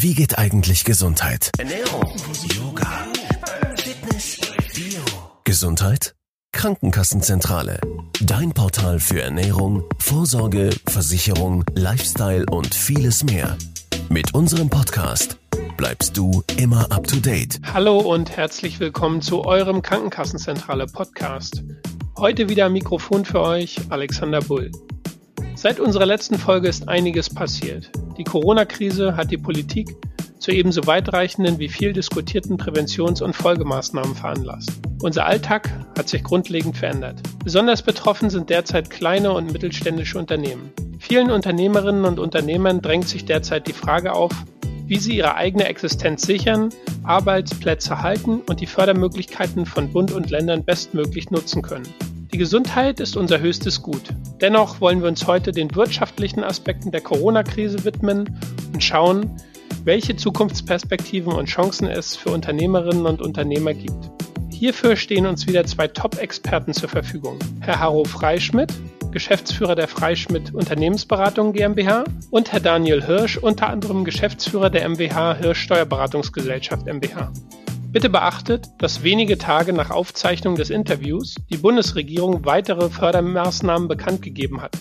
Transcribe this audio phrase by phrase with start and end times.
[0.00, 1.50] Wie geht eigentlich Gesundheit?
[1.58, 2.04] Ernährung,
[2.54, 3.08] Yoga,
[3.74, 4.38] Fitness,
[4.72, 5.02] Bio.
[5.42, 6.14] Gesundheit?
[6.52, 7.80] Krankenkassenzentrale.
[8.20, 13.58] Dein Portal für Ernährung, Vorsorge, Versicherung, Lifestyle und vieles mehr.
[14.08, 15.36] Mit unserem Podcast
[15.76, 17.58] bleibst du immer up to date.
[17.74, 21.64] Hallo und herzlich willkommen zu eurem Krankenkassenzentrale Podcast.
[22.16, 24.70] Heute wieder Mikrofon für euch Alexander Bull.
[25.60, 27.90] Seit unserer letzten Folge ist einiges passiert.
[28.16, 29.88] Die Corona-Krise hat die Politik
[30.38, 34.70] zu ebenso weitreichenden wie viel diskutierten Präventions- und Folgemaßnahmen veranlasst.
[35.02, 37.18] Unser Alltag hat sich grundlegend verändert.
[37.42, 40.70] Besonders betroffen sind derzeit kleine und mittelständische Unternehmen.
[41.00, 44.30] Vielen Unternehmerinnen und Unternehmern drängt sich derzeit die Frage auf,
[44.86, 46.68] wie sie ihre eigene Existenz sichern,
[47.02, 51.88] Arbeitsplätze halten und die Fördermöglichkeiten von Bund und Ländern bestmöglich nutzen können.
[52.32, 54.02] Die Gesundheit ist unser höchstes Gut.
[54.42, 58.38] Dennoch wollen wir uns heute den wirtschaftlichen Aspekten der Corona-Krise widmen
[58.74, 59.34] und schauen,
[59.84, 64.10] welche Zukunftsperspektiven und Chancen es für Unternehmerinnen und Unternehmer gibt.
[64.50, 67.38] Hierfür stehen uns wieder zwei Top-Experten zur Verfügung.
[67.60, 68.74] Herr Harro Freischmidt,
[69.10, 75.62] Geschäftsführer der Freischmidt Unternehmensberatung GmbH und Herr Daniel Hirsch, unter anderem Geschäftsführer der MWH Hirsch
[75.62, 77.32] Steuerberatungsgesellschaft MBH.
[77.90, 84.60] Bitte beachtet, dass wenige Tage nach Aufzeichnung des Interviews die Bundesregierung weitere Fördermaßnahmen bekannt gegeben
[84.60, 84.76] hat.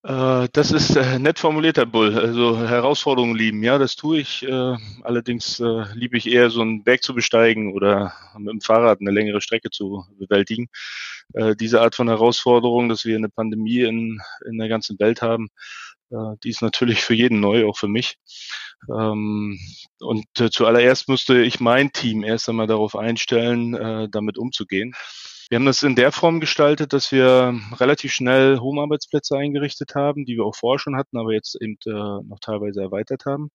[0.04, 2.16] Äh, das ist äh, nett formuliert, Herr Bull.
[2.16, 4.42] Also Herausforderungen lieben, ja, das tue ich.
[4.42, 9.10] Äh, allerdings liebe ich eher so einen Berg zu besteigen oder mit dem Fahrrad eine
[9.10, 10.68] längere Strecke zu bewältigen.
[11.60, 15.48] Diese Art von Herausforderung, dass wir eine Pandemie in, in der ganzen Welt haben,
[16.10, 18.16] die ist natürlich für jeden neu, auch für mich.
[18.88, 19.58] Ähm,
[20.00, 24.94] und zuallererst musste ich mein Team erst einmal darauf einstellen, damit umzugehen.
[25.48, 30.36] Wir haben das in der Form gestaltet, dass wir relativ schnell Home-Arbeitsplätze eingerichtet haben, die
[30.36, 33.50] wir auch vorher schon hatten, aber jetzt eben äh, noch teilweise erweitert haben.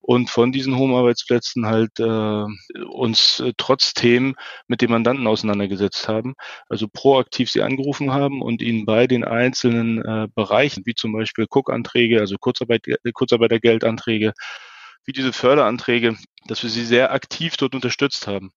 [0.00, 2.44] Und von diesen Home-Arbeitsplätzen halt äh,
[2.84, 4.36] uns äh, trotzdem
[4.68, 6.34] mit dem Mandanten auseinandergesetzt haben,
[6.68, 11.46] also proaktiv sie angerufen haben und ihnen bei den einzelnen äh, Bereichen, wie zum Beispiel
[11.48, 14.32] Cook-Anträge, also Kurzarbeit, Kurzarbeitergeldanträge,
[15.04, 16.16] wie diese Förderanträge,
[16.46, 18.52] dass wir sie sehr aktiv dort unterstützt haben.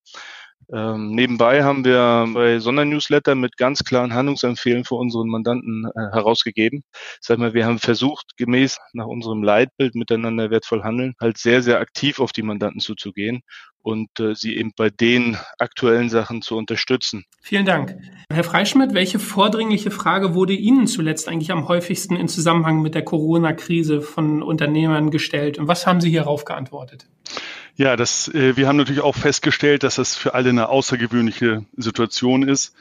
[0.72, 6.82] Ähm, nebenbei haben wir bei Sondernewsletter mit ganz klaren Handlungsempfehlungen für unseren Mandanten äh, herausgegeben.
[7.20, 11.80] Sag mal, wir haben versucht, gemäß nach unserem Leitbild miteinander wertvoll handeln, halt sehr, sehr
[11.80, 13.42] aktiv auf die Mandanten zuzugehen
[13.80, 17.24] und äh, sie eben bei den aktuellen Sachen zu unterstützen.
[17.40, 17.96] Vielen Dank.
[18.32, 23.04] Herr Freischmidt, welche vordringliche Frage wurde Ihnen zuletzt eigentlich am häufigsten in Zusammenhang mit der
[23.04, 27.06] Corona-Krise von Unternehmern gestellt und was haben Sie hierauf geantwortet?
[27.78, 32.42] Ja, das, äh, wir haben natürlich auch festgestellt, dass das für alle eine außergewöhnliche Situation
[32.42, 32.74] ist.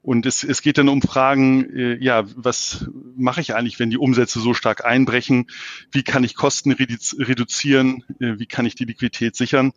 [0.00, 3.98] Und es, es geht dann um Fragen, äh, ja, was mache ich eigentlich, wenn die
[3.98, 5.48] Umsätze so stark einbrechen?
[5.92, 8.04] Wie kann ich Kosten reduzieren?
[8.20, 9.74] Äh, wie kann ich die Liquidität sichern?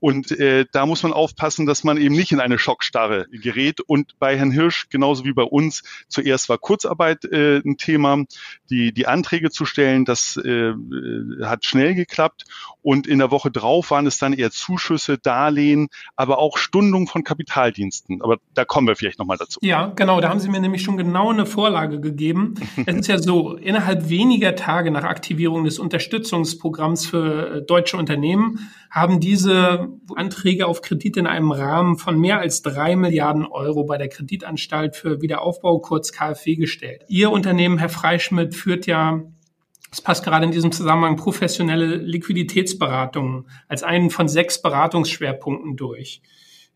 [0.00, 3.80] Und äh, da muss man aufpassen, dass man eben nicht in eine Schockstarre gerät.
[3.80, 8.24] Und bei Herrn Hirsch, genauso wie bei uns, zuerst war Kurzarbeit äh, ein Thema,
[8.70, 10.72] die, die Anträge zu stellen, das äh,
[11.42, 12.44] hat schnell geklappt.
[12.82, 17.24] Und in der Woche drauf waren es dann eher Zuschüsse, Darlehen, aber auch Stundung von
[17.24, 18.22] Kapitaldiensten.
[18.22, 19.58] Aber da kommen wir vielleicht nochmal dazu.
[19.62, 20.20] Ja, genau.
[20.20, 22.54] Da haben Sie mir nämlich schon genau eine Vorlage gegeben.
[22.86, 28.70] es ist ja so, innerhalb weniger Tage nach Aktivierung des Unterstützungsprogramms für äh, deutsche Unternehmen
[28.90, 33.98] haben diese Anträge auf Kredit in einem Rahmen von mehr als drei Milliarden Euro bei
[33.98, 37.04] der Kreditanstalt für Wiederaufbau, kurz KfW, gestellt.
[37.08, 39.22] Ihr Unternehmen, Herr Freischmidt, führt ja
[39.90, 46.20] es passt gerade in diesem Zusammenhang professionelle Liquiditätsberatungen als einen von sechs Beratungsschwerpunkten durch.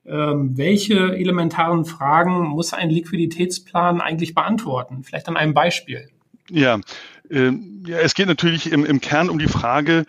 [0.07, 5.03] Ähm, welche elementaren Fragen muss ein Liquiditätsplan eigentlich beantworten?
[5.03, 6.09] Vielleicht an einem Beispiel.
[6.49, 6.81] Ja,
[7.29, 7.53] äh,
[7.87, 10.07] ja es geht natürlich im, im Kern um die Frage,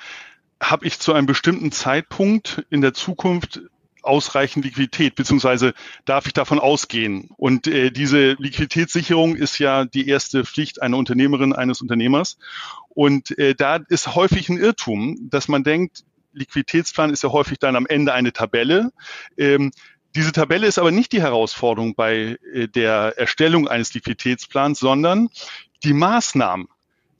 [0.62, 3.62] habe ich zu einem bestimmten Zeitpunkt in der Zukunft
[4.04, 5.74] ausreichend Liquidität, beziehungsweise
[6.06, 7.30] darf ich davon ausgehen?
[7.38, 12.38] Und äh, diese Liquiditätssicherung ist ja die erste Pflicht einer Unternehmerin, eines Unternehmers.
[12.90, 16.04] Und äh, da ist häufig ein Irrtum, dass man denkt,
[16.34, 18.92] Liquiditätsplan ist ja häufig dann am Ende eine Tabelle.
[19.38, 19.72] Ähm,
[20.16, 25.30] diese Tabelle ist aber nicht die Herausforderung bei äh, der Erstellung eines Liquiditätsplans, sondern
[25.84, 26.68] die Maßnahmen,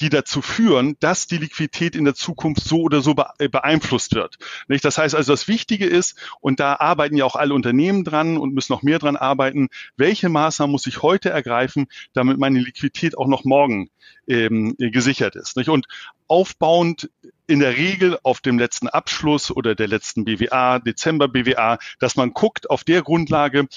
[0.02, 4.38] die dazu führen, dass die Liquidität in der Zukunft so oder so äh, beeinflusst wird.
[4.68, 8.54] Das heißt also, das Wichtige ist, und da arbeiten ja auch alle Unternehmen dran und
[8.54, 13.28] müssen noch mehr dran arbeiten, welche Maßnahmen muss ich heute ergreifen, damit meine Liquidität auch
[13.28, 13.90] noch morgen
[14.28, 15.58] ähm, gesichert ist.
[15.68, 15.88] Und
[16.28, 17.10] aufbauend
[17.46, 22.34] in der Regel auf dem letzten Abschluss oder der letzten BWA, Dezember BWA, dass man
[22.34, 23.68] guckt auf der Grundlage,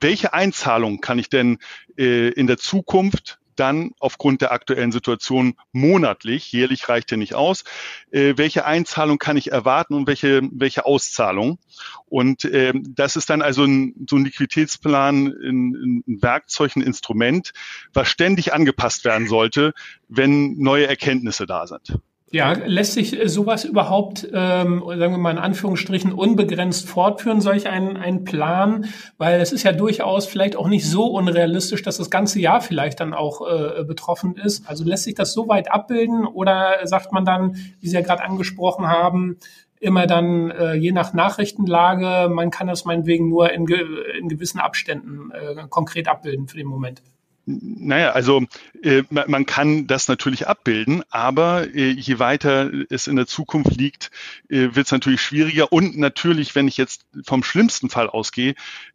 [0.00, 1.58] welche Einzahlung kann ich denn
[1.96, 7.64] äh, in der Zukunft dann aufgrund der aktuellen Situation monatlich, jährlich reicht ja nicht aus,
[8.10, 11.58] äh, welche Einzahlung kann ich erwarten und welche, welche Auszahlung.
[12.06, 17.52] Und äh, das ist dann also ein, so ein Liquiditätsplan, ein, ein Werkzeug, ein Instrument,
[17.92, 19.72] was ständig angepasst werden sollte,
[20.08, 21.98] wenn neue Erkenntnisse da sind.
[22.34, 27.68] Ja, lässt sich äh, sowas überhaupt, ähm, sagen wir mal in Anführungsstrichen, unbegrenzt fortführen, solch
[27.68, 28.86] ein, ein Plan?
[29.18, 32.98] Weil es ist ja durchaus vielleicht auch nicht so unrealistisch, dass das ganze Jahr vielleicht
[32.98, 34.68] dann auch äh, betroffen ist.
[34.68, 38.24] Also lässt sich das so weit abbilden oder sagt man dann, wie Sie ja gerade
[38.24, 39.36] angesprochen haben,
[39.78, 43.80] immer dann äh, je nach Nachrichtenlage, man kann das meinetwegen nur in, ge
[44.18, 47.00] in gewissen Abständen äh, konkret abbilden für den Moment?
[47.46, 48.46] Naja, also
[48.82, 54.10] äh, man kann das natürlich abbilden, aber äh, je weiter es in der Zukunft liegt,
[54.48, 55.70] äh, wird es natürlich schwieriger.
[55.70, 58.54] Und natürlich, wenn ich jetzt vom schlimmsten Fall ausgehe,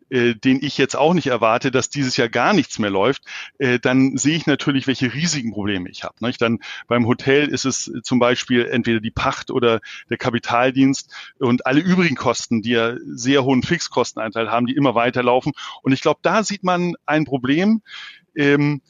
[0.10, 3.24] äh, den ich jetzt auch nicht erwarte, dass dieses Jahr gar nichts mehr läuft,
[3.60, 6.16] äh, dann sehe ich natürlich, welche riesigen Probleme ich habe.
[6.40, 11.82] Dann beim Hotel ist es zum Beispiel entweder die Pacht oder der Kapitaldienst und alle
[11.82, 15.54] übrigen Kosten, die ja sehr hohen Fixkostenanteil haben, die immer weiterlaufen.
[15.84, 17.82] Und ich glaube, da sieht man ein Problem,
[18.40, 18.82] ähm,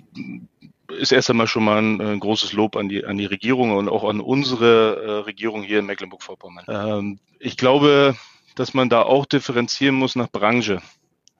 [0.98, 3.88] ist erst einmal schon mal ein, ein, großes Lob an die, an die Regierung und
[3.88, 6.64] auch an unsere äh, Regierung hier in Mecklenburg-Vorpommern.
[6.68, 8.16] Ähm, ich glaube,
[8.54, 10.82] dass man da auch differenzieren muss nach Branche.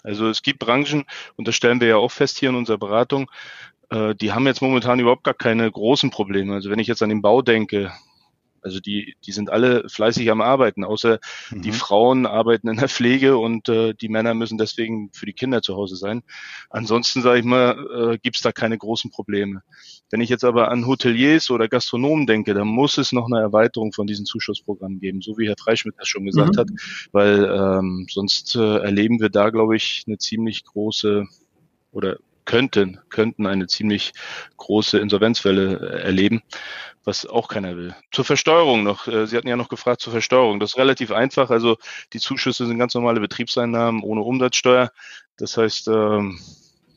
[0.02, 1.04] Also es gibt Branchen,
[1.36, 3.30] und das stellen wir ja auch fest hier in unserer Beratung,
[3.90, 6.54] äh, die haben jetzt momentan überhaupt gar keine großen Probleme.
[6.54, 7.92] Also wenn ich jetzt an den Bau denke,
[8.62, 11.18] also die, die sind alle fleißig am Arbeiten, außer
[11.50, 11.62] mhm.
[11.62, 15.62] die Frauen arbeiten in der Pflege und äh, die Männer müssen deswegen für die Kinder
[15.62, 16.22] zu Hause sein.
[16.68, 19.62] Ansonsten, sage ich mal, äh, gibt da keine großen Probleme.
[20.10, 23.92] Wenn ich jetzt aber an Hoteliers oder Gastronomen denke, dann muss es noch eine Erweiterung
[23.92, 26.58] von diesen Zuschussprogrammen geben, so wie Herr Freischmidt das schon gesagt mhm.
[26.58, 26.68] hat,
[27.12, 31.26] weil ähm, sonst äh, erleben wir da, glaube ich, eine ziemlich große
[31.92, 32.18] oder
[32.50, 34.12] könnten, könnten eine ziemlich
[34.56, 36.42] große Insolvenzwelle äh, erleben,
[37.04, 37.94] was auch keiner will.
[38.10, 39.06] Zur Versteuerung noch.
[39.06, 40.58] Äh, Sie hatten ja noch gefragt zur Versteuerung.
[40.58, 41.50] Das ist relativ einfach.
[41.50, 41.76] Also
[42.12, 44.90] die Zuschüsse sind ganz normale Betriebseinnahmen ohne Umsatzsteuer.
[45.36, 46.40] Das heißt, ähm,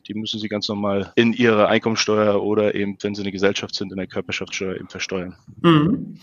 [0.08, 3.92] die müssen Sie ganz normal in Ihre Einkommensteuer oder eben, wenn Sie eine Gesellschaft sind,
[3.92, 5.36] in der Körperschaftssteuer eben versteuern.
[5.62, 6.18] Mhm.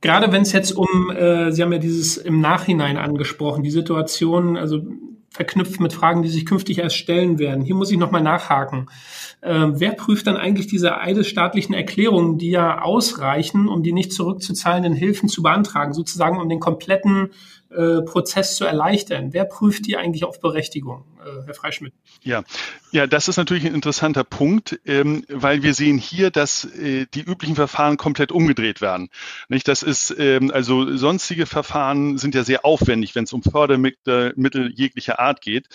[0.00, 4.56] Gerade wenn es jetzt um, äh, Sie haben ja dieses im Nachhinein angesprochen, die Situation,
[4.56, 4.80] also
[5.36, 7.62] verknüpft mit Fragen, die sich künftig erst stellen werden.
[7.62, 8.88] Hier muss ich nochmal nachhaken.
[9.42, 14.94] Äh, wer prüft dann eigentlich diese eidesstaatlichen Erklärungen, die ja ausreichen, um die nicht zurückzuzahlenden
[14.94, 17.30] Hilfen zu beantragen, sozusagen um den kompletten
[17.70, 19.32] äh, Prozess zu erleichtern?
[19.32, 21.04] Wer prüft die eigentlich auf Berechtigung,
[21.44, 21.94] Herr Freischmidt?
[22.22, 22.44] Ja,
[22.92, 27.20] ja, das ist natürlich ein interessanter Punkt, ähm, weil wir sehen hier, dass äh, die
[27.20, 29.10] üblichen Verfahren komplett umgedreht werden.
[29.48, 34.72] Nicht, das ist ähm, also sonstige Verfahren sind ja sehr aufwendig, wenn es um Fördermittel
[34.74, 35.68] jeglicher Art geht.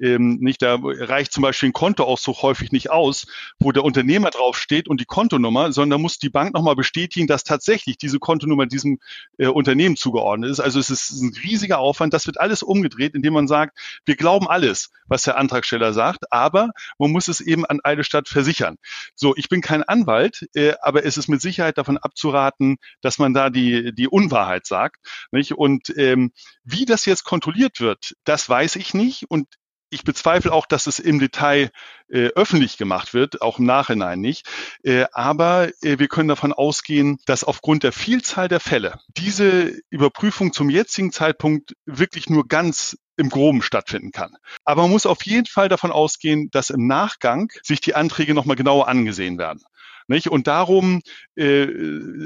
[0.00, 3.26] Ähm, nicht, da reicht zum Beispiel ein Kontoauszug häufig nicht aus,
[3.58, 7.98] wo der Unternehmer draufsteht und die Kontonummer, sondern muss die Bank nochmal bestätigen, dass tatsächlich
[7.98, 8.98] diese Kontonummer diesem
[9.38, 10.60] äh, Unternehmen zugeordnet ist.
[10.60, 12.14] Also es ist ein riesiger Aufwand.
[12.14, 16.70] Das wird alles umgedreht, indem man sagt, wir glauben alles, was der Antragsteller sagt, aber
[16.98, 18.76] man muss es eben an Eidesstadt versichern.
[19.14, 23.34] So, ich bin kein Anwalt, äh, aber es ist mit Sicherheit davon abzuraten, dass man
[23.34, 24.96] da die, die Unwahrheit sagt.
[25.32, 25.52] Nicht?
[25.52, 26.32] Und ähm,
[26.64, 29.30] wie das jetzt kontrolliert wird, das weiß ich nicht.
[29.30, 29.46] Und
[29.90, 31.70] ich bezweifle auch, dass es im Detail
[32.08, 34.46] äh, öffentlich gemacht wird, auch im Nachhinein nicht.
[34.82, 40.52] Äh, aber äh, wir können davon ausgehen, dass aufgrund der Vielzahl der Fälle diese Überprüfung
[40.52, 44.36] zum jetzigen Zeitpunkt wirklich nur ganz im Groben stattfinden kann.
[44.64, 48.56] Aber man muss auf jeden Fall davon ausgehen, dass im Nachgang sich die Anträge nochmal
[48.56, 49.62] genauer angesehen werden.
[50.10, 50.28] Nicht?
[50.28, 51.02] Und darum,
[51.36, 51.68] äh,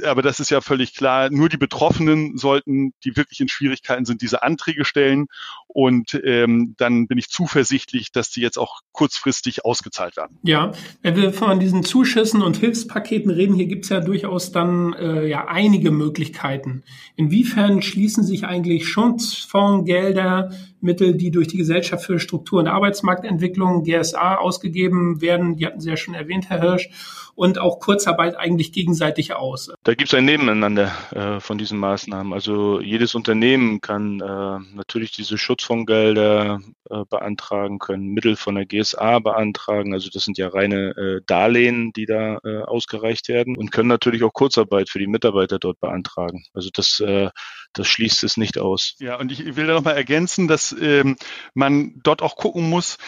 [0.06, 4.22] aber das ist ja völlig klar, nur die Betroffenen sollten, die wirklich in Schwierigkeiten sind,
[4.22, 5.26] diese Anträge stellen.
[5.66, 10.38] Und ähm, dann bin ich zuversichtlich, dass die jetzt auch kurzfristig ausgezahlt werden.
[10.44, 10.70] Ja,
[11.02, 15.26] wenn wir von diesen Zuschüssen und Hilfspaketen reden, hier gibt es ja durchaus dann äh,
[15.26, 16.84] ja einige Möglichkeiten.
[17.16, 24.36] Inwiefern schließen sich eigentlich Schutzfondsgelder, Mittel, die durch die Gesellschaft für Struktur- und Arbeitsmarktentwicklung, GSA,
[24.36, 26.90] ausgegeben werden, die hatten Sie ja schon erwähnt, Herr Hirsch,
[27.34, 29.72] und auch Kurzarbeit eigentlich gegenseitig aus?
[29.84, 32.32] Da gibt es ein Nebeneinander äh, von diesen Maßnahmen.
[32.32, 36.60] Also jedes Unternehmen kann äh, natürlich diese Schutzfondsgelder
[36.90, 39.94] äh, beantragen, können Mittel von der GSA beantragen.
[39.94, 44.22] Also das sind ja reine äh, Darlehen, die da äh, ausgereicht werden und können natürlich
[44.22, 46.44] auch Kurzarbeit für die Mitarbeiter dort beantragen.
[46.52, 47.30] Also das, äh,
[47.72, 48.94] das schließt es nicht aus.
[48.98, 51.16] Ja, und ich will da nochmal ergänzen, dass ähm,
[51.54, 52.98] man dort auch gucken muss,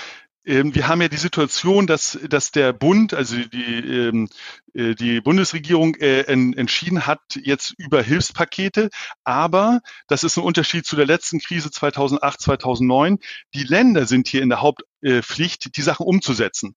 [0.47, 4.29] ähm, wir haben ja die Situation, dass, dass der Bund, also die, ähm,
[4.75, 8.91] äh, die Bundesregierung äh, entschieden hat jetzt über Hilfspakete.
[9.25, 13.19] Aber das ist ein Unterschied zu der letzten Krise 2008, 2009.
[13.55, 16.77] Die Länder sind hier in der Hauptpflicht, die Sachen umzusetzen.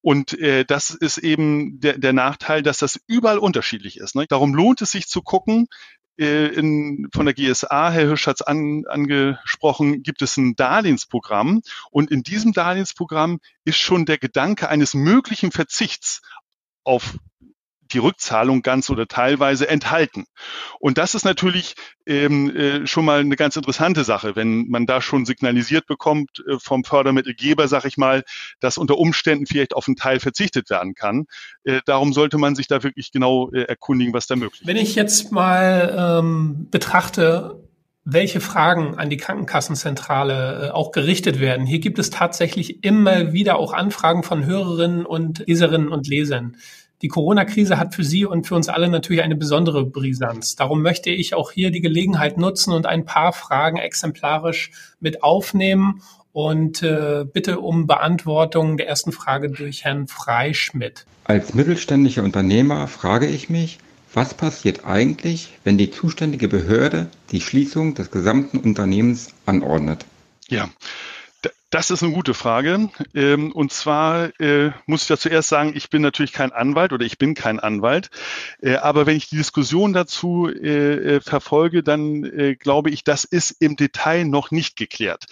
[0.00, 4.16] Und äh, das ist eben der, der Nachteil, dass das überall unterschiedlich ist.
[4.16, 4.26] Ne?
[4.26, 8.42] Darum lohnt es sich zu gucken, äh, in, von der GSA, Herr Hirsch hat es
[8.42, 11.62] an, angesprochen, gibt es ein Darlehensprogramm.
[11.90, 16.20] Und in diesem Darlehensprogramm ist schon der Gedanke eines möglichen Verzichts
[16.84, 17.16] auf
[17.92, 20.24] die Rückzahlung ganz oder teilweise enthalten.
[20.78, 21.74] Und das ist natürlich
[22.06, 26.58] ähm, äh, schon mal eine ganz interessante Sache, wenn man da schon signalisiert bekommt äh,
[26.58, 28.24] vom Fördermittelgeber, sag ich mal,
[28.60, 31.26] dass unter Umständen vielleicht auf einen Teil verzichtet werden kann.
[31.64, 34.66] Äh, darum sollte man sich da wirklich genau äh, erkundigen, was da möglich ist.
[34.66, 37.62] Wenn ich jetzt mal ähm, betrachte,
[38.04, 41.66] welche Fragen an die Krankenkassenzentrale äh, auch gerichtet werden.
[41.66, 46.56] Hier gibt es tatsächlich immer wieder auch Anfragen von Hörerinnen und Leserinnen und Lesern.
[47.02, 50.54] Die Corona-Krise hat für Sie und für uns alle natürlich eine besondere Brisanz.
[50.54, 56.02] Darum möchte ich auch hier die Gelegenheit nutzen und ein paar Fragen exemplarisch mit aufnehmen
[56.32, 61.04] und äh, bitte um Beantwortung der ersten Frage durch Herrn Freischmidt.
[61.24, 63.78] Als mittelständischer Unternehmer frage ich mich,
[64.14, 70.04] was passiert eigentlich, wenn die zuständige Behörde die Schließung des gesamten Unternehmens anordnet?
[70.48, 70.68] Ja,
[71.72, 72.90] das ist eine gute Frage.
[73.14, 77.04] Ähm, und zwar äh, muss ich da zuerst sagen, ich bin natürlich kein Anwalt oder
[77.04, 78.10] ich bin kein Anwalt.
[78.60, 83.76] Äh, aber wenn ich die Diskussion dazu äh, verfolge, dann glaube ich, das ist im
[83.76, 85.24] Detail noch nicht geklärt.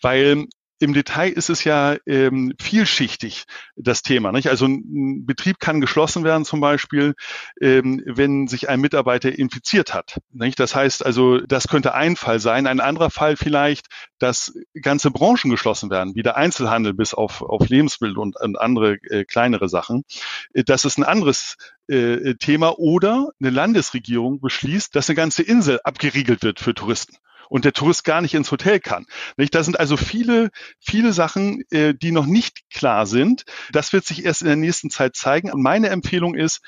[0.00, 0.46] Weil
[0.80, 3.44] im Detail ist es ja ähm, vielschichtig,
[3.76, 4.32] das Thema.
[4.32, 4.48] Nicht?
[4.48, 7.14] Also ein Betrieb kann geschlossen werden, zum Beispiel,
[7.60, 10.20] ähm, wenn sich ein Mitarbeiter infiziert hat.
[10.32, 10.58] Nicht?
[10.58, 12.66] Das heißt also, das könnte ein Fall sein.
[12.66, 13.86] Ein anderer Fall vielleicht,
[14.18, 18.94] dass ganze Branchen geschlossen werden, wie der Einzelhandel bis auf, auf Lebensmittel und, und andere
[19.10, 20.04] äh, kleinere Sachen.
[20.52, 22.78] Das ist ein anderes äh, Thema.
[22.78, 27.16] Oder eine Landesregierung beschließt, dass eine ganze Insel abgeriegelt wird für Touristen.
[27.48, 29.06] Und der Tourist gar nicht ins Hotel kann.
[29.36, 29.54] Nicht?
[29.54, 33.44] Da sind also viele, viele Sachen, äh, die noch nicht klar sind.
[33.72, 35.50] Das wird sich erst in der nächsten Zeit zeigen.
[35.50, 36.60] Und meine Empfehlung ist,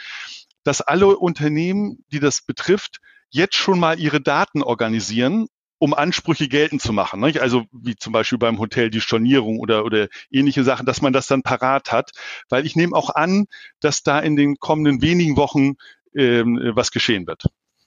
[0.64, 2.98] dass alle Unternehmen, die das betrifft,
[3.30, 7.20] jetzt schon mal ihre Daten organisieren um Ansprüche geltend zu machen.
[7.20, 7.40] Nicht?
[7.40, 11.26] Also wie zum Beispiel beim Hotel die Stornierung oder, oder ähnliche Sachen, dass man das
[11.26, 12.12] dann parat hat.
[12.48, 13.46] Weil ich nehme auch an,
[13.80, 15.74] dass da in den kommenden wenigen Wochen
[16.14, 17.44] ähm, was geschehen wird.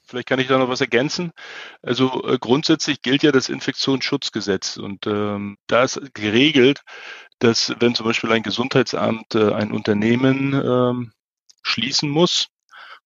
[0.10, 1.32] Vielleicht kann ich da noch was ergänzen.
[1.84, 6.82] Also äh, grundsätzlich gilt ja das Infektionsschutzgesetz und ähm, da ist geregelt,
[7.38, 11.12] dass wenn zum Beispiel ein Gesundheitsamt äh, ein Unternehmen ähm,
[11.62, 12.48] schließen muss,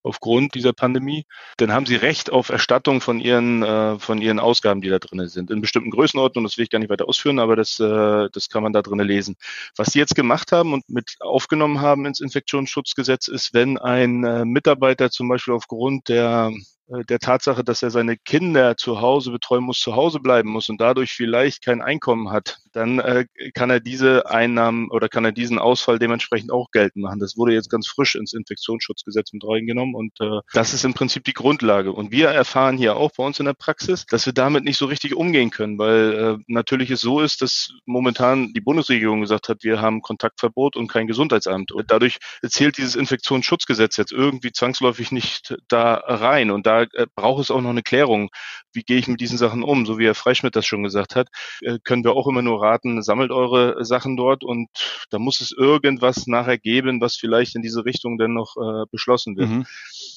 [0.03, 1.25] aufgrund dieser Pandemie,
[1.57, 5.27] dann haben sie Recht auf Erstattung von ihren, äh, von ihren Ausgaben, die da drin
[5.27, 5.49] sind.
[5.49, 8.63] In bestimmten Größenordnungen, das will ich gar nicht weiter ausführen, aber das, äh, das kann
[8.63, 9.35] man da drin lesen.
[9.77, 14.45] Was sie jetzt gemacht haben und mit aufgenommen haben ins Infektionsschutzgesetz ist, wenn ein äh,
[14.45, 16.51] Mitarbeiter zum Beispiel aufgrund der
[16.87, 20.81] der Tatsache, dass er seine Kinder zu Hause betreuen muss, zu Hause bleiben muss und
[20.81, 25.59] dadurch vielleicht kein Einkommen hat, dann äh, kann er diese Einnahmen oder kann er diesen
[25.59, 27.19] Ausfall dementsprechend auch geltend machen.
[27.19, 31.23] Das wurde jetzt ganz frisch ins Infektionsschutzgesetz mit reingenommen und äh, das ist im Prinzip
[31.23, 31.91] die Grundlage.
[31.93, 34.85] Und wir erfahren hier auch bei uns in der Praxis, dass wir damit nicht so
[34.85, 39.63] richtig umgehen können, weil äh, natürlich es so ist, dass momentan die Bundesregierung gesagt hat,
[39.63, 41.71] wir haben Kontaktverbot und kein Gesundheitsamt.
[41.71, 46.51] Und dadurch zählt dieses Infektionsschutzgesetz jetzt irgendwie zwangsläufig nicht da rein.
[46.51, 48.29] Und da äh, braucht es auch noch eine Klärung.
[48.73, 49.85] Wie gehe ich mit diesen Sachen um?
[49.85, 51.27] So wie Herr Freischmidt das schon gesagt hat,
[51.61, 54.67] äh, können wir auch immer nur raten, sammelt eure Sachen dort und
[55.09, 59.37] da muss es irgendwas nachher geben, was vielleicht in diese Richtung dann noch äh, beschlossen
[59.37, 59.49] wird.
[59.49, 59.65] Mhm.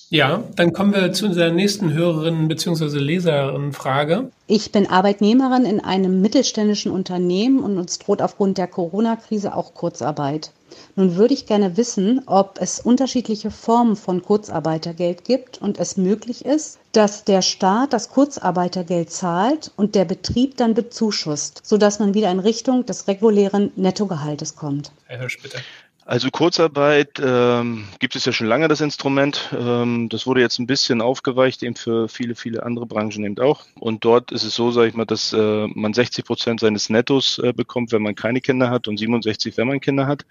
[0.09, 2.99] Ja, dann kommen wir zu unserer nächsten Hörerin bzw.
[2.99, 4.31] Leserin-Frage.
[4.47, 10.53] Ich bin Arbeitnehmerin in einem mittelständischen Unternehmen und uns droht aufgrund der Corona-Krise auch Kurzarbeit.
[10.95, 16.45] Nun würde ich gerne wissen, ob es unterschiedliche Formen von Kurzarbeitergeld gibt und es möglich
[16.45, 22.31] ist, dass der Staat das Kurzarbeitergeld zahlt und der Betrieb dann bezuschusst, sodass man wieder
[22.31, 24.93] in Richtung des regulären Nettogehaltes kommt.
[25.07, 25.59] Herr Hirsch, bitte.
[26.09, 29.53] Also Kurzarbeit ähm, gibt es ja schon lange das Instrument.
[29.59, 33.65] Ähm, das wurde jetzt ein bisschen aufgeweicht eben für viele, viele andere Branchen eben auch.
[33.75, 37.41] Und dort ist es so, sage ich mal, dass äh, man 60 Prozent seines Nettos
[37.41, 40.25] äh, bekommt, wenn man keine Kinder hat und 67, wenn man Kinder hat.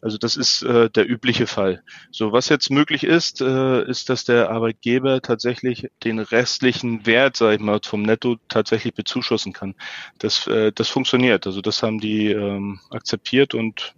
[0.00, 1.82] Also das ist äh, der übliche Fall.
[2.10, 7.56] So, was jetzt möglich ist, äh, ist, dass der Arbeitgeber tatsächlich den restlichen Wert, sage
[7.56, 9.74] ich mal, vom Netto tatsächlich bezuschussen kann.
[10.18, 11.46] Das, äh, das funktioniert.
[11.46, 13.94] Also das haben die ähm, akzeptiert und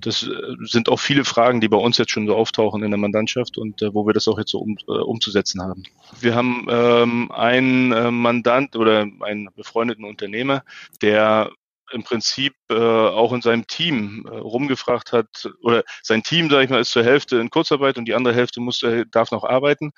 [0.00, 0.28] das äh,
[0.62, 3.82] sind auch viele Fragen, die bei uns jetzt schon so auftauchen in der Mandantschaft und
[3.82, 5.84] äh, wo wir das auch jetzt so um, äh, umzusetzen haben.
[6.20, 10.62] Wir haben ähm, einen äh, Mandant oder einen befreundeten Unternehmer,
[11.02, 11.50] der
[11.92, 16.70] im Prinzip äh, auch in seinem Team äh, rumgefragt hat, oder sein Team, sage ich
[16.70, 19.92] mal, ist zur Hälfte in Kurzarbeit und die andere Hälfte muss, äh, darf noch arbeiten.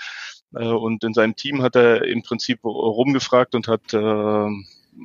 [0.54, 4.48] Äh, und in seinem Team hat er im Prinzip rumgefragt und hat äh,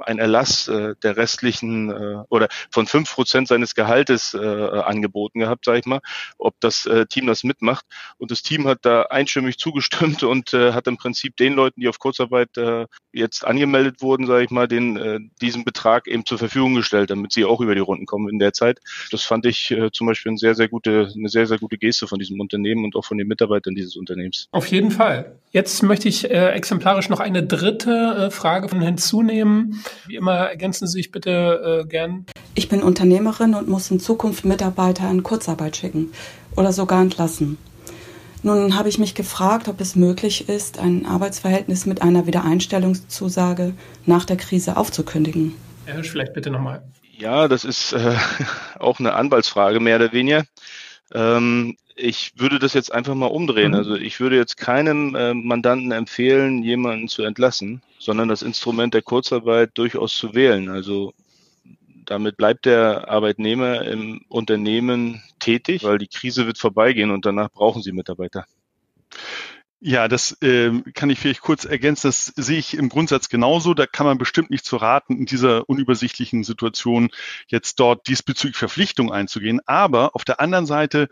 [0.01, 5.65] ein Erlass äh, der restlichen äh, oder von fünf Prozent seines Gehaltes äh, angeboten gehabt,
[5.65, 6.01] sage ich mal,
[6.37, 7.85] ob das äh, Team das mitmacht.
[8.17, 11.87] Und das Team hat da einstimmig zugestimmt und äh, hat im Prinzip den Leuten, die
[11.87, 16.37] auf Kurzarbeit äh, jetzt angemeldet wurden, sage ich mal, den äh, diesen Betrag eben zur
[16.37, 18.79] Verfügung gestellt, damit sie auch über die Runden kommen in der Zeit.
[19.11, 22.07] Das fand ich äh, zum Beispiel eine sehr, sehr gute, eine sehr, sehr gute Geste
[22.07, 24.47] von diesem Unternehmen und auch von den Mitarbeitern dieses Unternehmens.
[24.51, 25.35] Auf jeden Fall.
[25.51, 29.81] Jetzt möchte ich äh, exemplarisch noch eine dritte äh, Frage von hinzunehmen.
[30.07, 32.25] Wie immer ergänzen Sie sich bitte äh, gern.
[32.53, 36.11] Ich bin Unternehmerin und muss in Zukunft Mitarbeiter in Kurzarbeit schicken
[36.55, 37.57] oder sogar entlassen.
[38.43, 43.73] Nun habe ich mich gefragt, ob es möglich ist, ein Arbeitsverhältnis mit einer Wiedereinstellungszusage
[44.05, 45.55] nach der Krise aufzukündigen.
[45.85, 46.83] Herr Hirsch, vielleicht bitte nochmal.
[47.17, 48.15] Ja, das ist äh,
[48.79, 50.43] auch eine Anwaltsfrage, mehr oder weniger.
[51.13, 53.71] Ähm, ich würde das jetzt einfach mal umdrehen.
[53.71, 53.77] Mhm.
[53.77, 59.01] Also ich würde jetzt keinem äh, Mandanten empfehlen, jemanden zu entlassen, sondern das Instrument der
[59.01, 60.69] Kurzarbeit durchaus zu wählen.
[60.69, 61.13] Also
[62.05, 67.81] damit bleibt der Arbeitnehmer im Unternehmen tätig, weil die Krise wird vorbeigehen und danach brauchen
[67.81, 68.45] sie Mitarbeiter.
[69.79, 72.07] Ja, das äh, kann ich vielleicht kurz ergänzen.
[72.07, 73.73] Das sehe ich im Grundsatz genauso.
[73.73, 77.09] Da kann man bestimmt nicht zu raten, in dieser unübersichtlichen Situation
[77.47, 79.61] jetzt dort diesbezüglich Verpflichtungen einzugehen.
[79.65, 81.09] Aber auf der anderen Seite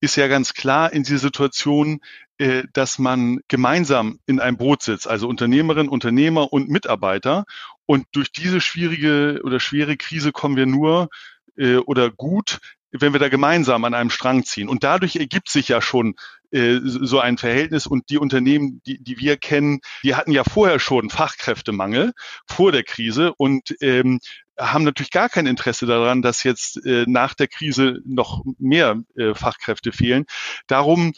[0.00, 2.00] ist ja ganz klar in dieser Situation,
[2.42, 7.44] äh, dass man gemeinsam in einem Boot sitzt, also Unternehmerin, Unternehmer und Mitarbeiter.
[7.86, 11.08] Und durch diese schwierige oder schwere Krise kommen wir nur
[11.56, 12.58] äh, oder gut,
[12.90, 14.68] wenn wir da gemeinsam an einem Strang ziehen.
[14.68, 16.16] Und dadurch ergibt sich ja schon
[16.50, 17.86] äh, so ein Verhältnis.
[17.86, 22.12] Und die Unternehmen, die, die wir kennen, die hatten ja vorher schon Fachkräftemangel
[22.48, 24.18] vor der Krise und ähm,
[24.58, 29.32] haben natürlich gar kein Interesse daran, dass jetzt äh, nach der Krise noch mehr äh,
[29.32, 30.24] Fachkräfte fehlen.
[30.66, 31.12] Darum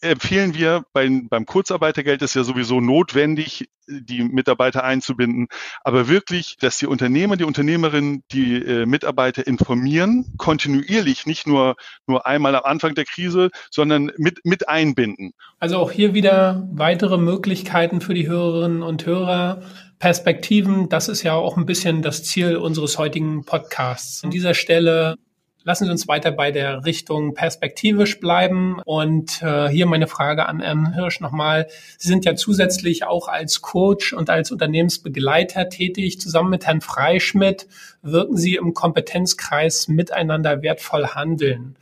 [0.00, 5.48] empfehlen wir beim, beim Kurzarbeitergeld ist ja sowieso notwendig, die Mitarbeiter einzubinden,
[5.82, 12.26] aber wirklich, dass die Unternehmer, die Unternehmerinnen, die äh, Mitarbeiter informieren, kontinuierlich, nicht nur, nur
[12.26, 15.32] einmal am Anfang der Krise, sondern mit, mit einbinden.
[15.58, 19.62] Also auch hier wieder weitere Möglichkeiten für die Hörerinnen und Hörer,
[19.98, 24.24] Perspektiven, das ist ja auch ein bisschen das Ziel unseres heutigen Podcasts.
[24.24, 25.16] An dieser Stelle
[25.62, 28.80] lassen Sie uns weiter bei der Richtung perspektivisch bleiben.
[28.84, 31.66] Und äh, hier meine Frage an Herrn Hirsch nochmal.
[31.98, 36.20] Sie sind ja zusätzlich auch als Coach und als Unternehmensbegleiter tätig.
[36.20, 37.66] Zusammen mit Herrn Freischmidt
[38.02, 41.76] wirken Sie im Kompetenzkreis miteinander wertvoll handeln.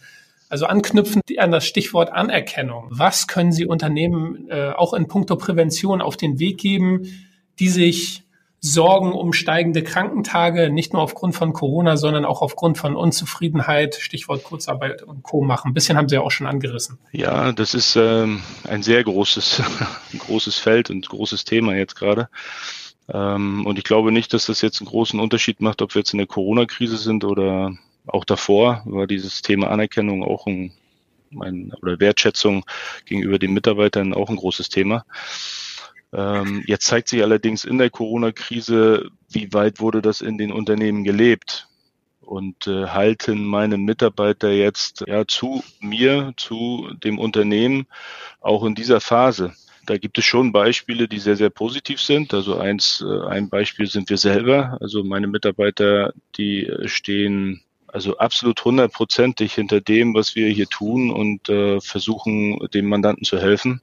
[0.48, 2.86] Also anknüpfend an das Stichwort Anerkennung.
[2.90, 7.06] Was können Sie Unternehmen äh, auch in puncto Prävention auf den Weg geben,
[7.58, 8.22] die sich
[8.60, 14.42] Sorgen um steigende Krankentage, nicht nur aufgrund von Corona, sondern auch aufgrund von Unzufriedenheit, Stichwort
[14.42, 15.42] Kurzarbeit und Co.
[15.42, 15.70] machen.
[15.70, 16.98] Ein bisschen haben Sie ja auch schon angerissen.
[17.12, 19.62] Ja, das ist ähm, ein sehr großes,
[20.18, 22.28] großes Feld und großes Thema jetzt gerade.
[23.08, 26.12] Ähm, und ich glaube nicht, dass das jetzt einen großen Unterschied macht, ob wir jetzt
[26.12, 27.72] in der Corona-Krise sind oder
[28.06, 30.72] auch davor, war dieses Thema Anerkennung auch ein,
[31.38, 32.64] ein oder Wertschätzung
[33.04, 35.04] gegenüber den Mitarbeitern auch ein großes Thema.
[36.12, 41.04] Ähm, jetzt zeigt sich allerdings in der Corona-Krise, wie weit wurde das in den Unternehmen
[41.04, 41.68] gelebt
[42.20, 47.86] und äh, halten meine Mitarbeiter jetzt ja zu mir, zu dem Unternehmen,
[48.40, 49.52] auch in dieser Phase.
[49.86, 52.34] Da gibt es schon Beispiele, die sehr, sehr positiv sind.
[52.34, 54.76] Also eins, äh, ein Beispiel sind wir selber.
[54.82, 61.48] Also meine Mitarbeiter, die stehen also absolut hundertprozentig hinter dem, was wir hier tun und
[61.48, 63.80] äh, versuchen, dem Mandanten zu helfen.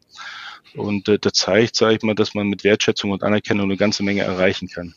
[0.76, 4.04] Und äh, das zeigt, sage ich mal, dass man mit Wertschätzung und Anerkennung eine ganze
[4.04, 4.96] Menge erreichen kann.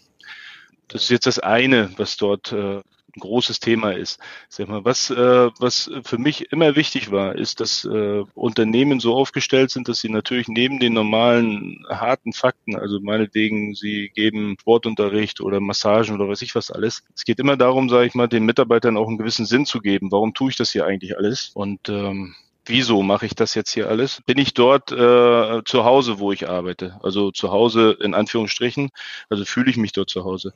[0.88, 2.80] Das ist jetzt das eine, was dort äh,
[3.16, 4.18] ein großes Thema ist.
[4.48, 9.14] Sag mal, was, äh, was für mich immer wichtig war, ist, dass äh, Unternehmen so
[9.14, 15.40] aufgestellt sind, dass sie natürlich neben den normalen harten Fakten, also meinetwegen, sie geben Sportunterricht
[15.40, 17.02] oder Massagen oder weiß ich was alles.
[17.14, 20.10] Es geht immer darum, sage ich mal, den Mitarbeitern auch einen gewissen Sinn zu geben.
[20.12, 21.50] Warum tue ich das hier eigentlich alles?
[21.54, 22.34] Und ähm,
[22.68, 24.22] wieso mache ich das jetzt hier alles?
[24.26, 26.98] Bin ich dort äh, zu Hause, wo ich arbeite?
[27.02, 28.90] Also zu Hause in Anführungsstrichen,
[29.28, 30.52] also fühle ich mich dort zu Hause.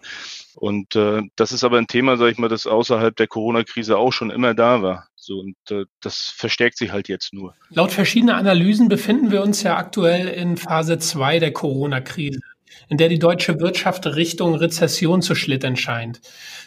[0.54, 4.12] Und äh, das ist aber ein Thema, sage ich mal, das außerhalb der Corona-Krise auch
[4.12, 5.08] schon immer da war.
[5.16, 7.54] So, und äh, das verstärkt sich halt jetzt nur.
[7.70, 12.40] Laut verschiedener Analysen befinden wir uns ja aktuell in Phase 2 der Corona-Krise
[12.88, 16.20] in der die deutsche Wirtschaft Richtung Rezession zu schlittern scheint.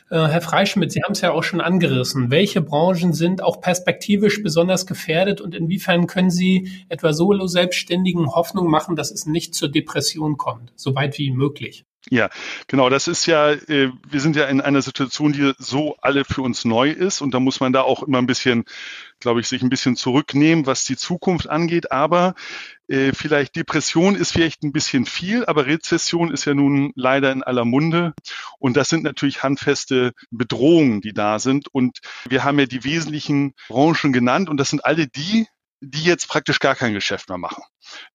[0.10, 2.30] Äh, Herr Freischmidt, Sie haben es ja auch schon angerissen.
[2.30, 8.96] Welche Branchen sind auch perspektivisch besonders gefährdet und inwiefern können Sie etwa Solo-Selbstständigen Hoffnung machen,
[8.96, 11.86] dass es nicht zur Depression kommt, soweit wie möglich?
[12.12, 12.30] Ja,
[12.68, 12.90] genau.
[12.90, 16.64] Das ist ja, äh, wir sind ja in einer Situation, die so alle für uns
[16.64, 18.66] neu ist und da muss man da auch immer ein bisschen,
[19.20, 21.92] glaube ich, sich ein bisschen zurücknehmen, was die Zukunft angeht.
[21.92, 22.36] Aber
[22.88, 27.42] äh, vielleicht Depression ist vielleicht ein bisschen viel, aber Rezession ist ja nun leider in
[27.42, 28.14] aller Munde
[28.60, 31.68] und das sind natürlich handfeste Bedrohungen, die da sind.
[31.74, 35.48] Und wir haben ja die wesentlichen Branchen genannt und das sind alle die,
[35.86, 37.64] die jetzt praktisch gar kein Geschäft mehr machen.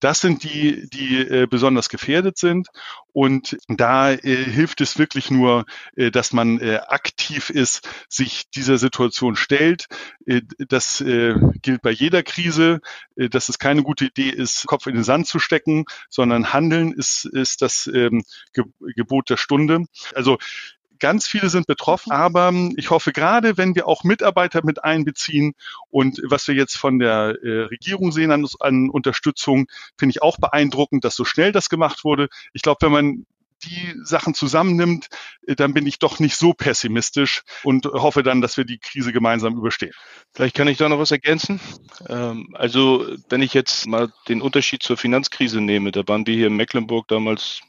[0.00, 2.68] Das sind die, die äh, besonders gefährdet sind.
[3.12, 5.64] Und da äh, hilft es wirklich nur,
[5.96, 9.86] äh, dass man äh, aktiv ist, sich dieser Situation stellt.
[10.26, 12.80] Äh, das äh, gilt bei jeder Krise,
[13.16, 17.24] dass es keine gute Idee ist, Kopf in den Sand zu stecken, sondern Handeln ist,
[17.24, 18.64] ist das ähm, Ge
[18.96, 19.84] Gebot der Stunde.
[20.14, 20.38] Also
[21.00, 25.54] Ganz viele sind betroffen, aber ich hoffe gerade, wenn wir auch Mitarbeiter mit einbeziehen
[25.90, 29.66] und was wir jetzt von der äh, Regierung sehen an, an Unterstützung,
[29.98, 32.28] finde ich auch beeindruckend, dass so schnell das gemacht wurde.
[32.52, 33.26] Ich glaube, wenn man
[33.64, 35.08] die Sachen zusammennimmt,
[35.46, 39.12] äh, dann bin ich doch nicht so pessimistisch und hoffe dann, dass wir die Krise
[39.12, 39.92] gemeinsam überstehen.
[40.34, 41.60] Vielleicht kann ich da noch was ergänzen.
[42.08, 46.46] Ähm, also wenn ich jetzt mal den Unterschied zur Finanzkrise nehme, da waren wir hier
[46.46, 47.60] in Mecklenburg damals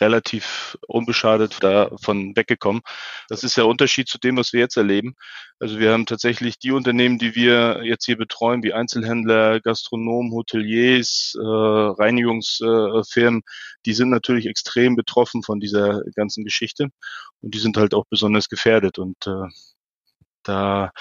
[0.00, 2.82] relativ unbeschadet davon weggekommen.
[3.28, 5.14] Das ist der Unterschied zu dem, was wir jetzt erleben.
[5.58, 11.36] Also wir haben tatsächlich die Unternehmen, die wir jetzt hier betreuen, wie Einzelhändler, Gastronomen, Hoteliers,
[11.38, 13.42] äh, Reinigungsfirmen,
[13.86, 16.88] die sind natürlich extrem betroffen von dieser ganzen Geschichte
[17.40, 19.48] und die sind halt auch besonders gefährdet und äh,
[20.42, 20.92] da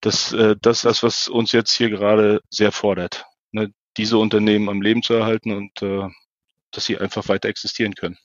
[0.00, 3.72] das, äh, das das, was uns jetzt hier gerade sehr fordert, ne?
[3.96, 6.08] diese Unternehmen am Leben zu erhalten und äh,
[6.72, 8.18] dass sie einfach weiter existieren können.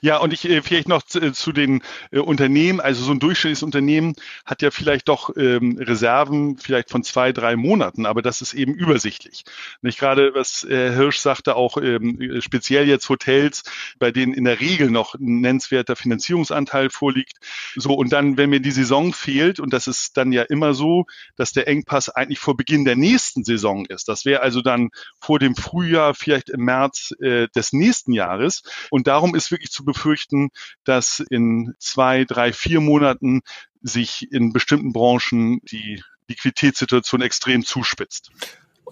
[0.00, 3.18] Ja, und ich äh, vielleicht noch zu, äh, zu den äh, Unternehmen, also so ein
[3.18, 8.42] durchschnittliches Unternehmen hat ja vielleicht doch ähm, Reserven vielleicht von zwei, drei Monaten, aber das
[8.42, 9.44] ist eben übersichtlich.
[9.82, 13.62] Nicht gerade, was äh, Hirsch sagte, auch ähm, speziell jetzt Hotels,
[13.98, 17.38] bei denen in der Regel noch ein nennenswerter Finanzierungsanteil vorliegt.
[17.76, 21.06] So, und dann, wenn mir die Saison fehlt, und das ist dann ja immer so,
[21.36, 24.08] dass der Engpass eigentlich vor Beginn der nächsten Saison ist.
[24.08, 28.62] Das wäre also dann vor dem Frühjahr, vielleicht im März äh, des nächsten Jahres.
[28.90, 30.48] Und darum ist wirklich zu befürchten,
[30.84, 33.42] dass in zwei, drei, vier Monaten
[33.82, 38.30] sich in bestimmten Branchen die Liquiditätssituation extrem zuspitzt.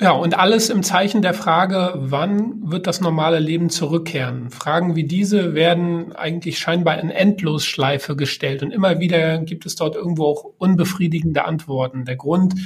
[0.01, 4.51] Ja, und alles im Zeichen der Frage, wann wird das normale Leben zurückkehren?
[4.51, 9.95] Fragen wie diese werden eigentlich scheinbar in Endlosschleife gestellt und immer wieder gibt es dort
[9.95, 12.05] irgendwo auch unbefriedigende Antworten.
[12.07, 12.57] Der Grund,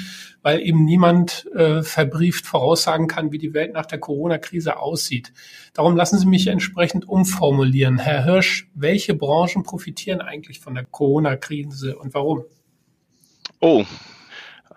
[0.41, 5.35] weil eben niemand äh, verbrieft voraussagen kann, wie die Welt nach der Corona-Krise aussieht.
[5.75, 7.99] Darum lassen Sie mich entsprechend umformulieren.
[7.99, 12.45] Herr Hirsch, welche Branchen profitieren eigentlich von der Corona-Krise und warum?
[13.61, 13.85] Oh,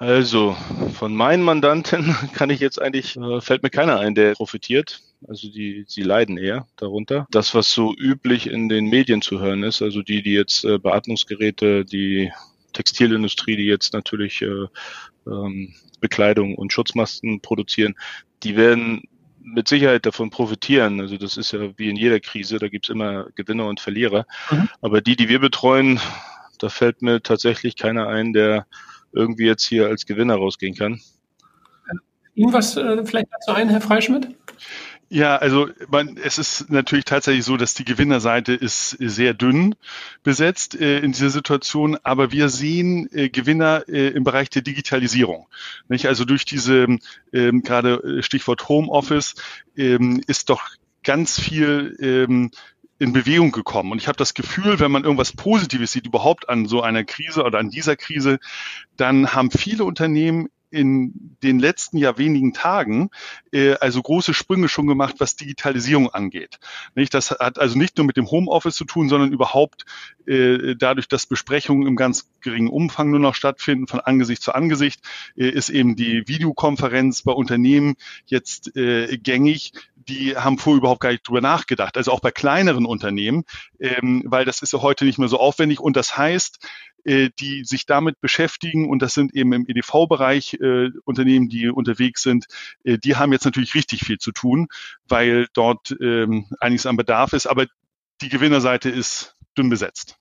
[0.01, 0.57] also
[0.95, 4.99] von meinen Mandanten kann ich jetzt eigentlich, äh, fällt mir keiner ein, der profitiert.
[5.27, 7.27] Also die, sie leiden eher darunter.
[7.29, 10.79] Das, was so üblich in den Medien zu hören ist, also die, die jetzt äh,
[10.79, 12.31] Beatmungsgeräte, die
[12.73, 14.65] Textilindustrie, die jetzt natürlich äh,
[15.27, 17.93] ähm, Bekleidung und Schutzmasken produzieren,
[18.41, 19.03] die werden
[19.39, 20.99] mit Sicherheit davon profitieren.
[20.99, 24.25] Also das ist ja wie in jeder Krise, da gibt's immer Gewinner und Verlierer.
[24.49, 24.67] Mhm.
[24.81, 25.99] Aber die, die wir betreuen,
[26.57, 28.65] da fällt mir tatsächlich keiner ein, der
[29.11, 31.01] irgendwie jetzt hier als Gewinner rausgehen kann.
[32.33, 34.29] Irgendwas äh, vielleicht dazu ein, Herr Freischmidt?
[35.13, 39.75] Ja, also man, es ist natürlich tatsächlich so, dass die Gewinnerseite ist sehr dünn
[40.23, 45.47] besetzt äh, in dieser Situation, aber wir sehen äh, Gewinner äh, im Bereich der Digitalisierung.
[45.89, 46.05] Nicht?
[46.05, 46.87] Also durch diese
[47.33, 49.35] ähm, gerade äh, Stichwort Homeoffice
[49.75, 50.61] ähm, ist doch
[51.03, 52.51] ganz viel ähm,
[53.01, 53.91] in Bewegung gekommen.
[53.91, 57.43] Und ich habe das Gefühl, wenn man irgendwas Positives sieht, überhaupt an so einer Krise
[57.43, 58.37] oder an dieser Krise,
[58.95, 63.09] dann haben viele Unternehmen in den letzten ja wenigen Tagen
[63.51, 66.59] äh, also große Sprünge schon gemacht, was Digitalisierung angeht.
[66.95, 67.13] Nicht?
[67.13, 69.85] Das hat also nicht nur mit dem Homeoffice zu tun, sondern überhaupt
[70.27, 75.01] äh, dadurch, dass Besprechungen im ganz geringen Umfang nur noch stattfinden, von Angesicht zu Angesicht,
[75.35, 79.73] äh, ist eben die Videokonferenz bei Unternehmen jetzt äh, gängig,
[80.07, 81.97] die haben vorher überhaupt gar nicht drüber nachgedacht.
[81.97, 83.43] Also auch bei kleineren Unternehmen,
[83.79, 85.79] ähm, weil das ist ja heute nicht mehr so aufwendig.
[85.79, 86.67] Und das heißt,
[87.03, 92.21] äh, die sich damit beschäftigen, und das sind eben im EDV-Bereich äh, Unternehmen, die unterwegs
[92.21, 92.45] sind,
[92.83, 94.67] äh, die haben jetzt natürlich richtig viel zu tun,
[95.07, 97.47] weil dort ähm, einiges an Bedarf ist.
[97.47, 97.65] Aber
[98.21, 100.17] die Gewinnerseite ist dünn besetzt.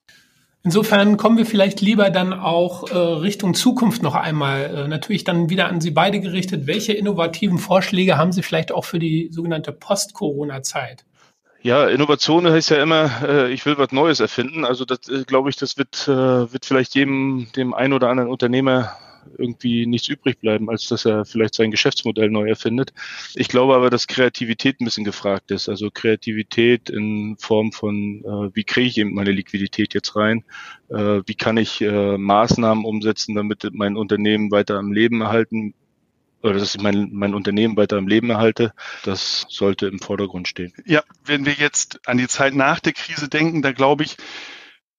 [0.63, 4.65] Insofern kommen wir vielleicht lieber dann auch äh, Richtung Zukunft noch einmal.
[4.65, 6.67] Äh, natürlich dann wieder an Sie beide gerichtet.
[6.67, 11.05] Welche innovativen Vorschläge haben Sie vielleicht auch für die sogenannte Post-Corona-Zeit?
[11.63, 14.65] Ja, Innovation heißt ja immer, äh, ich will was Neues erfinden.
[14.65, 18.31] Also das äh, glaube ich, das wird, äh, wird vielleicht jedem, dem ein oder anderen
[18.31, 18.97] Unternehmer
[19.39, 22.93] irgendwie nichts übrig bleiben, als dass er vielleicht sein Geschäftsmodell neu erfindet.
[23.35, 25.69] Ich glaube aber, dass Kreativität ein bisschen gefragt ist.
[25.69, 30.45] Also Kreativität in Form von, äh, wie kriege ich eben meine Liquidität jetzt rein?
[30.89, 35.75] Äh, wie kann ich äh, Maßnahmen umsetzen, damit mein Unternehmen weiter am Leben erhalten
[36.43, 38.73] oder dass ich mein, mein Unternehmen weiter am Leben erhalte,
[39.05, 40.73] das sollte im Vordergrund stehen.
[40.87, 44.17] Ja, wenn wir jetzt an die Zeit nach der Krise denken, da glaube ich,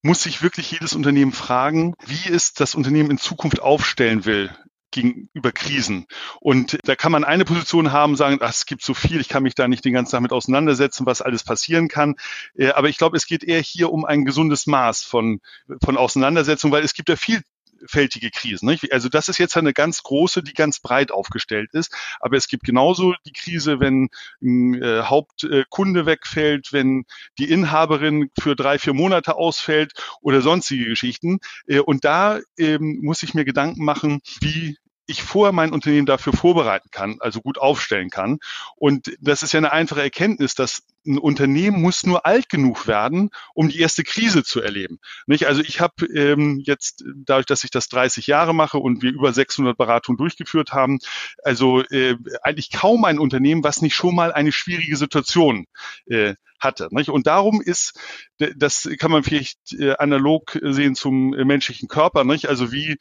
[0.02, 4.56] muss sich wirklich jedes Unternehmen fragen, wie es das Unternehmen in Zukunft aufstellen will
[4.92, 6.06] gegenüber Krisen.
[6.40, 9.44] Und da kann man eine Position haben, sagen, ach, es gibt so viel, ich kann
[9.44, 12.16] mich da nicht den ganzen Tag mit auseinandersetzen, was alles passieren kann.
[12.56, 15.40] Äh, aber ich glaube, es geht eher hier um ein gesundes Maß von,
[15.82, 17.42] von Auseinandersetzung, weil es gibt ja viel
[17.88, 18.67] vielfältige Krisen.
[18.67, 18.91] Nicht?
[18.91, 21.96] Also das ist jetzt eine ganz große, die ganz breit aufgestellt ist.
[22.20, 24.10] Aber es gibt genauso die Krise, wenn
[24.41, 27.06] ein äh, Hauptkunde wegfällt, wenn
[27.38, 31.39] die Inhaberin für drei, vier Monate ausfällt oder sonstige Geschichten.
[31.67, 34.78] Äh, und da ähm, muss ich mir Gedanken machen, wie
[35.12, 38.39] ich vorher mein Unternehmen dafür vorbereiten kann, also gut aufstellen kann.
[38.76, 43.32] Und das ist ja eine einfache Erkenntnis, dass ein Unternehmen muss nur alt genug werden,
[43.54, 45.00] um die erste Krise zu erleben.
[45.26, 45.47] Nicht?
[45.47, 49.34] Also ich habe ähm, jetzt, dadurch, dass ich das 30 Jahre mache und wir über
[49.34, 51.00] 600 Beratungen durchgeführt haben,
[51.43, 55.65] also äh, eigentlich kaum ein Unternehmen, was nicht schon mal eine schwierige Situation
[56.08, 56.88] äh, hatte.
[56.91, 57.10] Nicht?
[57.10, 58.00] Und darum ist,
[58.38, 62.47] das kann man vielleicht äh, analog sehen zum menschlichen Körper, nicht?
[62.47, 62.97] also wie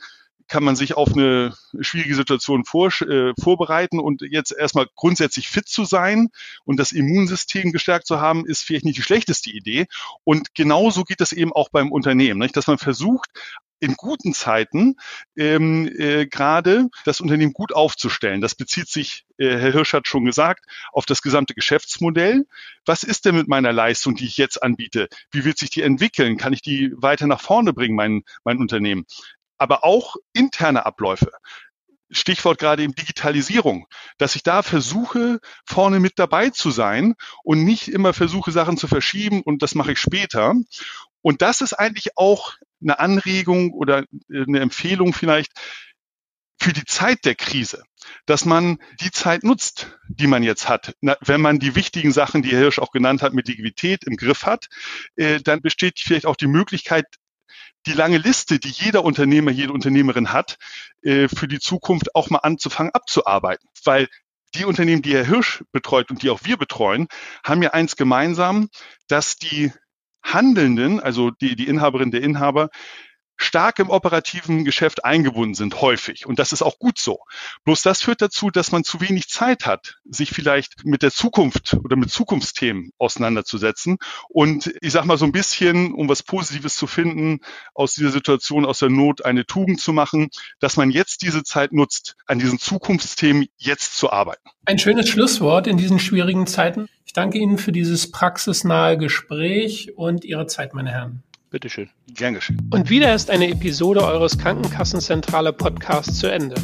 [0.50, 5.68] kann man sich auf eine schwierige Situation vor, äh, vorbereiten und jetzt erstmal grundsätzlich fit
[5.68, 6.28] zu sein
[6.64, 9.86] und das Immunsystem gestärkt zu haben, ist vielleicht nicht die schlechteste Idee.
[10.24, 12.56] Und genauso geht es eben auch beim Unternehmen, nicht?
[12.56, 13.30] dass man versucht,
[13.80, 14.96] in guten Zeiten
[15.36, 18.42] ähm, äh, gerade das Unternehmen gut aufzustellen.
[18.42, 22.46] Das bezieht sich, äh, Herr Hirsch hat schon gesagt, auf das gesamte Geschäftsmodell.
[22.84, 25.08] Was ist denn mit meiner Leistung, die ich jetzt anbiete?
[25.30, 26.36] Wie wird sich die entwickeln?
[26.36, 29.06] Kann ich die weiter nach vorne bringen, mein, mein Unternehmen?
[29.60, 31.30] Aber auch interne Abläufe.
[32.10, 33.86] Stichwort gerade eben Digitalisierung,
[34.18, 38.88] dass ich da versuche, vorne mit dabei zu sein und nicht immer versuche, Sachen zu
[38.88, 40.54] verschieben und das mache ich später.
[41.22, 45.52] Und das ist eigentlich auch eine Anregung oder eine Empfehlung vielleicht
[46.60, 47.82] für die Zeit der Krise,
[48.26, 50.94] dass man die Zeit nutzt, die man jetzt hat.
[51.00, 54.16] Na, wenn man die wichtigen Sachen, die Herr Hirsch auch genannt hat, mit Liquidität im
[54.16, 54.66] Griff hat,
[55.16, 57.06] äh, dann besteht vielleicht auch die Möglichkeit,
[57.86, 60.56] die lange Liste, die jeder Unternehmer, jede Unternehmerin hat,
[61.02, 63.68] äh, für die Zukunft auch mal anzufangen abzuarbeiten.
[63.84, 64.08] Weil
[64.54, 67.08] die Unternehmen, die Herr Hirsch betreut und die auch wir betreuen,
[67.44, 68.68] haben ja eins gemeinsam,
[69.08, 69.72] dass die
[70.22, 72.68] Handelnden, also die, die Inhaberin der Inhaber,
[73.42, 76.26] stark im operativen Geschäft eingebunden sind, häufig.
[76.26, 77.20] Und das ist auch gut so.
[77.64, 81.76] Bloß das führt dazu, dass man zu wenig Zeit hat, sich vielleicht mit der Zukunft
[81.82, 83.98] oder mit Zukunftsthemen auseinanderzusetzen.
[84.28, 87.40] Und ich sage mal so ein bisschen, um was Positives zu finden,
[87.74, 91.72] aus dieser Situation, aus der Not eine Tugend zu machen, dass man jetzt diese Zeit
[91.72, 94.48] nutzt, an diesen Zukunftsthemen jetzt zu arbeiten.
[94.66, 96.88] Ein schönes Schlusswort in diesen schwierigen Zeiten.
[97.06, 101.22] Ich danke Ihnen für dieses praxisnahe Gespräch und Ihre Zeit, meine Herren.
[101.50, 101.90] Bitteschön.
[102.14, 102.70] Gern geschehen.
[102.72, 106.54] Und wieder ist eine Episode eures Krankenkassenzentrale Podcasts zu Ende.